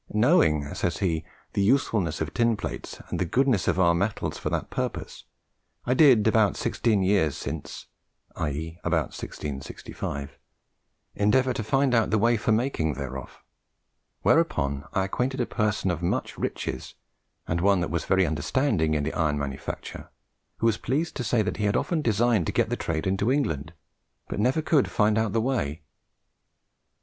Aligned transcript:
"Knowing," 0.15 0.65
says 0.73 0.97
he, 0.97 1.23
"the 1.53 1.61
usefulness 1.61 2.21
of 2.21 2.33
tin 2.33 2.57
plates 2.57 2.99
and 3.09 3.19
the 3.19 3.23
goodness 3.25 3.67
of 3.67 3.79
our 3.79 3.93
metals 3.93 4.35
for 4.35 4.49
that 4.49 4.71
purpose, 4.71 5.25
I 5.85 5.93
did, 5.93 6.25
about 6.27 6.57
sixteen 6.57 7.03
years 7.03 7.37
since 7.37 7.85
(i.e. 8.35 8.79
about 8.83 9.09
1665), 9.13 10.39
endeavour 11.13 11.53
to 11.53 11.63
find 11.63 11.93
out 11.93 12.09
the 12.09 12.17
way 12.17 12.35
for 12.35 12.51
making 12.51 12.93
thereof; 12.95 13.43
whereupon 14.23 14.85
I 14.91 15.03
acquainted 15.03 15.39
a 15.39 15.45
person 15.45 15.91
of 15.91 16.01
much 16.01 16.35
riches, 16.35 16.95
and 17.47 17.61
one 17.61 17.79
that 17.81 17.91
was 17.91 18.05
very 18.05 18.25
understanding 18.25 18.95
in 18.95 19.03
the 19.03 19.13
iron 19.13 19.37
manufacture, 19.37 20.09
who 20.57 20.65
was 20.65 20.77
pleased 20.79 21.13
to 21.17 21.23
say 21.23 21.43
that 21.43 21.57
he 21.57 21.65
had 21.65 21.77
often 21.77 22.01
designed 22.01 22.47
to 22.47 22.51
get 22.51 22.69
the 22.71 22.75
trade 22.75 23.05
into 23.05 23.31
England, 23.31 23.71
but 24.27 24.39
never 24.39 24.63
could 24.63 24.89
find 24.89 25.19
out 25.19 25.31
the 25.33 25.41
way. 25.41 25.83